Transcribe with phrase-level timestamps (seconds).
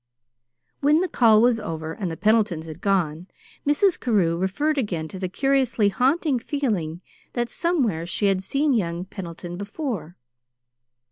[0.79, 3.27] When the call was over and the Pendletons had gone,
[3.67, 3.99] Mrs.
[3.99, 7.01] Carew referred again to the curiously haunting feeling
[7.33, 10.17] that somewhere she had seen young Pendleton before.